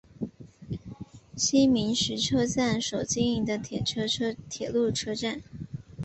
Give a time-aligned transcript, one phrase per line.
[1.35, 5.43] 西明石车站所经营的铁路车站。